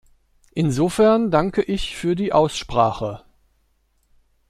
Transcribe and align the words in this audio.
Insofern 0.55 1.29
danke 1.29 1.61
ich 1.61 1.95
für 1.95 2.15
die 2.15 2.33
Aussprache. 2.33 3.23